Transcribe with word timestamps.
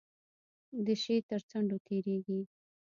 د 0.85 0.87
شی 1.01 1.17
تر 1.29 1.41
څنډو 1.49 1.77
تیریږي. 1.87 2.41